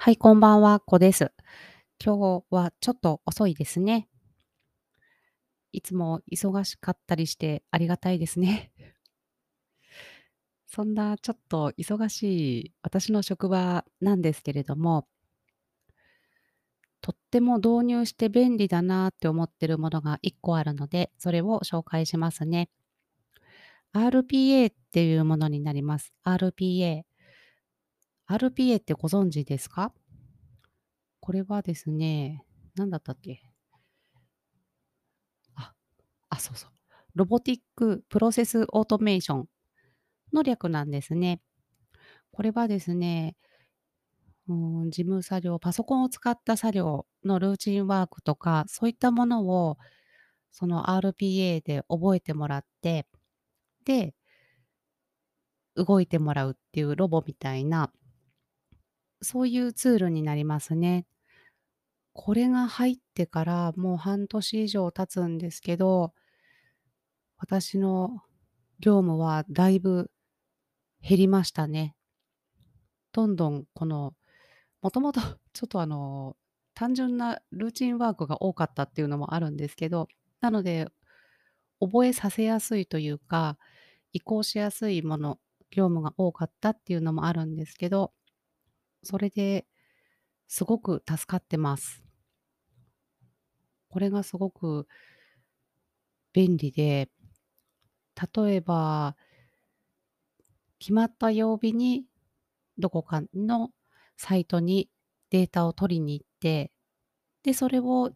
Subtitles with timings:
[0.00, 1.32] はい、こんばんは、こです。
[2.02, 4.08] 今日はちょっと遅いですね。
[5.72, 8.70] いつも忙しかったりしてありがたいですね。
[10.68, 12.22] そんなちょっと忙し
[12.66, 15.08] い私の職場なんですけれども、
[17.00, 22.70] とっても導入して便利だなって思ってるものが1個あるので、それを紹介しますね。
[23.92, 26.14] RPA っていうものになります。
[26.24, 27.07] RPA。
[28.30, 29.92] RPA ってご存知ですか？
[31.20, 32.44] これはですね、
[32.76, 33.40] なんだったっけ？
[35.54, 35.72] あ、
[36.28, 36.70] あ、そうそう。
[37.14, 39.48] Robotic Process Automation
[40.34, 41.40] の略なんですね。
[42.30, 43.34] これはですね、
[44.46, 44.54] う
[44.86, 49.78] ん、事務作業、パソコンを使った作業のルーチンワークとか、そういったものを、
[50.52, 53.06] その RPA で覚えてもらって、
[53.84, 54.14] で、
[55.76, 57.90] 動いてもらうっていうロボみたいな、
[59.22, 61.06] そういうツールになりますね。
[62.12, 66.12] これが入ってからもう半年以上経つんですけど、
[67.38, 68.22] 私の
[68.80, 70.10] 業務はだいぶ
[71.00, 71.94] 減りましたね。
[73.12, 74.14] どんどんこの、
[74.82, 75.20] もともと
[75.52, 76.36] ちょっとあの、
[76.74, 80.08] 単純なルーチンワークが多かったっていうのもあるんですけど、
[80.40, 80.88] なので、
[81.80, 83.58] 覚えさせやすいというか、
[84.12, 85.38] 移行しやすいもの、
[85.70, 88.12] 業務が多かったっていうのもあるんですけど、
[89.02, 89.66] それで
[90.48, 92.02] すごく助かってます。
[93.88, 94.86] これがすごく
[96.32, 97.08] 便利で、
[98.34, 99.16] 例えば、
[100.78, 102.04] 決まった曜日に
[102.78, 103.70] どこかの
[104.16, 104.88] サイトに
[105.30, 106.72] データを取りに行って、
[107.42, 108.12] で、それを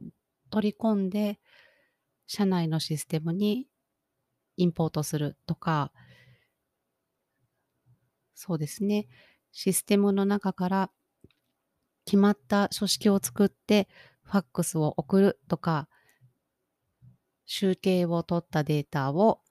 [0.51, 1.39] 取り込んで、
[2.27, 3.67] 社内のシステムに
[4.57, 5.93] インポートするとか、
[8.35, 9.07] そうですね、
[9.53, 10.91] システムの中から
[12.05, 13.89] 決まった書式を作って、
[14.25, 15.89] ファックスを送るとか、
[17.47, 19.43] 集計を取ったデータを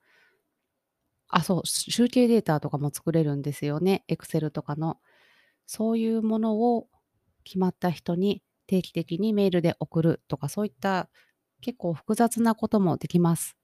[1.32, 4.98] あ、そう、集計データとかも作れるんですよね、Excel とかの。
[5.66, 6.90] そういうものを
[7.46, 11.10] 決まった人に定期的にメールで送るとか、そういった
[11.62, 13.56] 結構複雑なこともできます。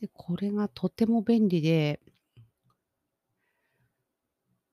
[0.00, 2.00] で、これがとても便利で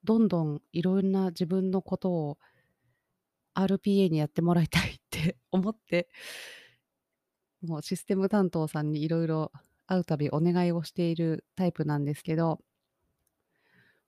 [0.08, 2.38] どんどんいろんな自分のことを
[3.54, 6.10] RPA にやってもらいたいって 思って、
[7.62, 9.52] もうシステム担当さんにいろいろ
[9.86, 12.60] 会うたびお願いをしているタイプなんですけど、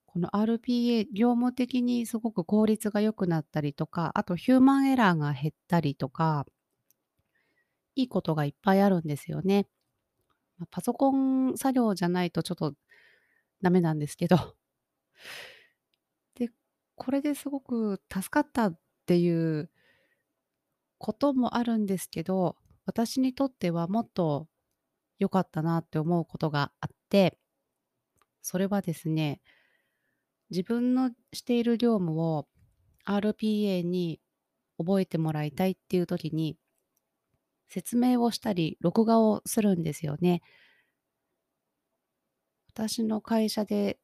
[0.08, 6.46] この RPA、業務的にすごく効率が良くなったりとか、あとヒューマンエラーが減ったりとか、
[7.96, 9.68] いいことがいっぱいあるんですよね。
[10.72, 12.74] パソコン作業じゃないとちょっと
[13.62, 14.38] ダメなんですけど。
[17.00, 19.70] これですごく助かったっていう
[20.98, 24.48] こともあるんですけど、私にとってはもっと
[25.18, 27.40] 良かったなって思うことがあって、
[28.42, 29.40] それはですね、
[30.50, 32.48] 自分のしている業務を
[33.06, 34.20] RPA に
[34.78, 36.58] 覚えてもらいたいっていう時に、
[37.70, 40.42] 説明をしたり、録画をするんですよね。
[42.74, 44.00] 私の会社で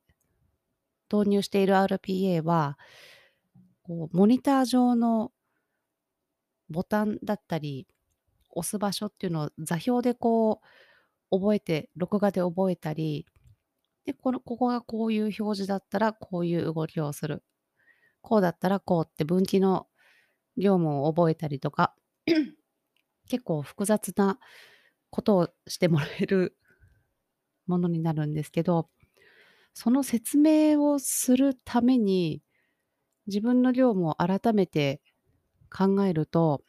[1.11, 2.77] 導入している RPA は、
[3.83, 5.31] こうモニター上の
[6.69, 7.87] ボタンだったり、
[8.51, 10.61] 押す場所っていうのを座標でこ
[11.31, 13.25] う覚えて、録画で覚えたり、
[14.05, 17.43] で、このここがこういう表示だったらこういう動きをする。
[18.21, 19.87] こうだったらこうって分岐の
[20.57, 21.95] 業務を覚えたりとか、
[23.29, 24.39] 結構複雑な
[25.09, 26.55] ことをしてもらえる
[27.67, 28.89] ものになるんですけど、
[29.75, 32.41] その説明をするために、
[33.27, 35.01] 自分の業務を改めて
[35.69, 36.63] 考えると、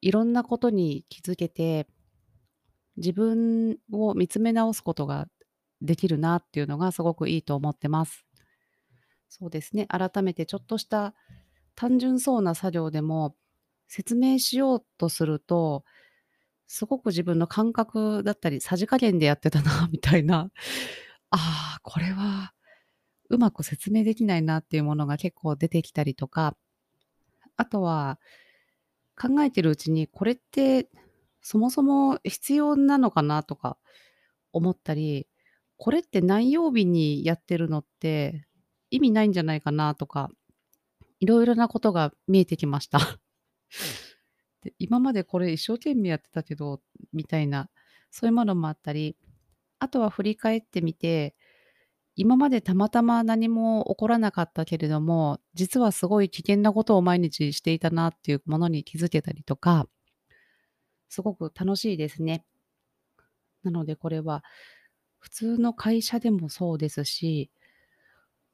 [0.00, 1.86] いろんなことに気づけて、
[2.96, 5.28] 自分を見つめ直すことが
[5.80, 8.26] できるなっていうのがすごくいいと思ってます。
[9.28, 11.14] そうですね、改めてちょっとした
[11.76, 13.36] 単純そうな作業でも、
[13.86, 15.84] 説明しようとすると、
[16.66, 20.50] すごく自分の感覚だったり、さじ加減でやってたなみたいな、
[21.38, 22.54] ああ、これは
[23.28, 26.56] うまく説明できないなっていうものが結構出てきたりとか、
[27.56, 28.18] あとは、
[29.18, 30.88] 考えてるうちに、これって
[31.40, 33.78] そもそも必要なのかなとか
[34.52, 35.26] 思ったり、
[35.76, 38.46] これって何曜日にやってるのって
[38.90, 40.30] 意味ないんじゃないかなとか、
[41.20, 42.98] いろいろなことが見えてきました。
[44.62, 46.80] で、今までこれ一生懸命やってたけど、
[47.12, 47.68] みたいな、
[48.10, 49.16] そういうものもあったり、
[49.78, 51.34] あとは振り返ってみて、
[52.16, 59.86] 今までたまたま何も起こらなかったけれども、実はすごい危険なことを毎日していたなっていうものに気づけたりとか、
[61.08, 62.44] すごく楽しいですね。
[63.62, 64.44] なのでこれは、
[65.18, 67.50] 普通の会社でもそうですし、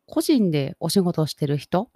[0.06, 1.90] 個人でお仕事してる人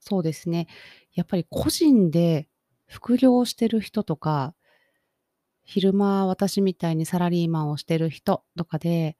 [0.00, 0.68] そうですね。
[1.14, 2.48] やっぱり個人で
[2.86, 4.54] 副業してる人とか、
[5.66, 9.16] 昼間私みたいにサラリーマンをしてる人とかで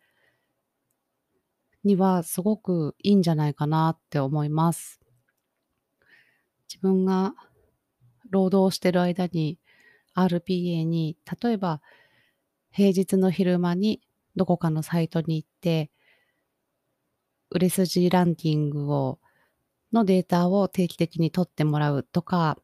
[1.82, 5.00] にはすごくいいんじゃないかなって思います。
[6.68, 7.34] 自分が
[8.30, 9.58] 労働してる間に
[10.14, 11.82] RPA に、例えば
[12.70, 14.00] 平日の昼間に
[14.36, 15.90] どこかのサイトに行って、
[17.50, 19.18] 売れ筋ランキングを
[19.92, 22.58] のデータを定期的に取ってもらうとか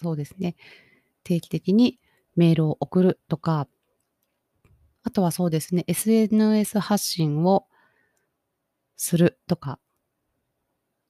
[0.00, 0.54] そうですね。
[1.28, 1.98] 定期的に
[2.36, 3.68] メールを送るとか、
[5.02, 7.66] あとはそうですね、SNS 発信を
[8.96, 9.78] するとか、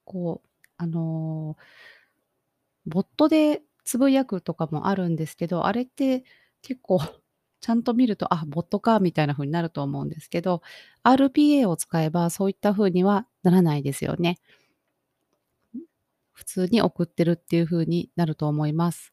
[0.04, 1.56] こう、あの、
[2.86, 6.24] ボットでつぶやくとかもあるんですけど、あれって
[6.62, 6.98] 結構
[7.60, 10.62] ちゃんと見ると、あ、ボットかみたいな風になると思うんですけど、
[11.04, 14.38] RPA を使えばそういった風にはならないですよね。
[16.32, 19.12] 普通に送ってるっていう風になると思います。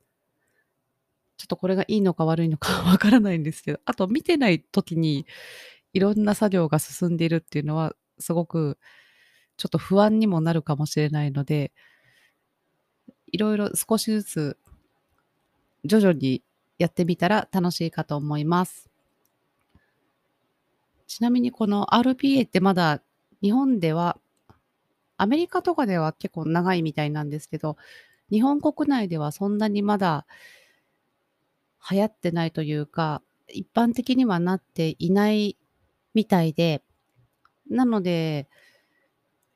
[1.38, 5.26] ちょっとこれがいいのか悪いのか わからないんですけど、あと見てない時に
[5.94, 8.78] いろんな作業が進んでいるっていうのは、すごく
[9.58, 11.72] ちょっと不安にもなるかもしれないので、
[13.32, 14.58] いろいろ少しずつ
[15.84, 16.44] 徐々に
[16.78, 18.90] やってみたら楽しいかと思います。
[21.08, 23.02] ちなみにこの RPA ってまだ
[23.42, 24.18] 日本では、
[25.18, 27.78] アメリカとかでは結構長いみたいなんですけど、
[28.32, 30.26] 日本国内ではそんなにまだ
[31.90, 35.58] 流行ってないというか、一般的にはなっていない
[36.14, 36.84] みたいで、
[37.70, 38.48] なので、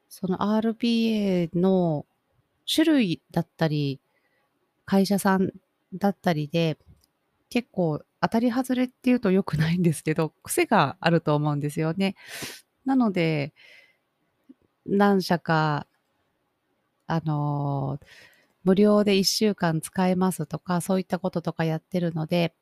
[0.10, 2.06] その RPA の
[2.72, 4.00] 種類だったり、
[4.86, 5.52] 会社さん
[5.94, 6.78] だったりで、
[7.50, 12.16] 結構当たり外れっていうと良くないんですけど、 癖があると思うんですよね。
[12.86, 13.54] なので、
[14.86, 15.88] 何社か、
[17.08, 18.00] あの、
[18.64, 22.54] 無料で1週間使えますとか、そういったこととかやってるので、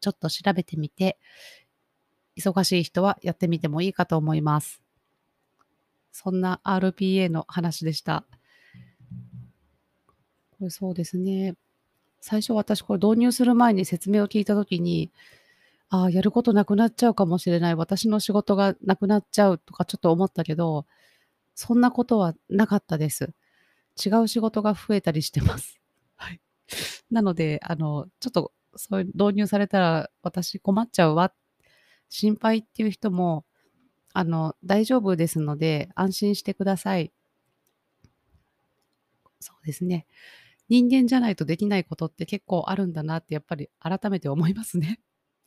[0.00, 1.18] ちょっと調べてみて、
[2.36, 4.80] 忙しい人はやってみてもいいかと思います。
[6.12, 8.24] そんな RPA の話でした。
[10.58, 11.54] これそうですね。
[12.20, 15.10] 最初私これ導入する前に説明を聞いたときに、
[15.88, 17.74] ああ、やることなくなっちゃうかもしれない。
[17.74, 20.86] 私の仕事がなくなっちゃうとかちょっと思ったけど、
[21.54, 23.32] そんなことはなかったです。
[24.04, 25.80] 違う仕事が増えたりしてます。
[26.16, 26.40] はい。
[27.10, 31.32] なので、あの、ちょっとそういう導入されたら私困っちゃうわ、
[32.08, 33.44] 心配っていう人も、
[34.14, 37.12] あの、大丈夫ですので安心してください。
[39.40, 40.06] そうですね。
[40.68, 45.00] 人間じゃないとできないことって結構あるんだなってやっぱり改めて思いますね。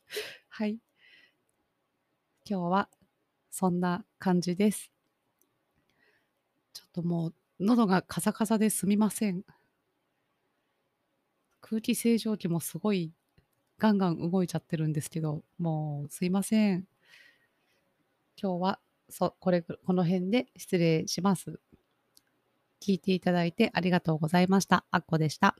[0.48, 0.78] はい。
[2.48, 2.88] 今日は
[3.50, 4.90] そんな感じです。
[6.74, 9.42] ちょっともう喉がカサカサですみません。
[11.60, 13.12] 空気清浄機もすごい
[13.78, 16.84] ガンガン動いちゃってるんですけど、もうすいません。
[18.40, 21.60] 今日はそこれこの辺で失礼します。
[22.82, 24.84] 聞いていただいてありがとうございました。
[24.90, 25.56] あっこでした。